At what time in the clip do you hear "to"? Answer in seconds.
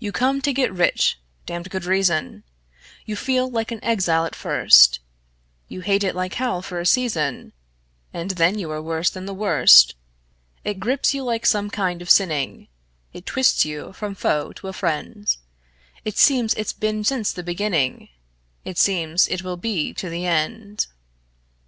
0.42-0.52, 14.54-14.66, 19.94-20.10